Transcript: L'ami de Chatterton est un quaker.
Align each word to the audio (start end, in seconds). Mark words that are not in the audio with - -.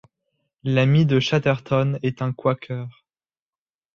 L'ami 0.63 1.05
de 1.05 1.19
Chatterton 1.19 1.99
est 2.01 2.23
un 2.23 2.33
quaker. 2.33 2.89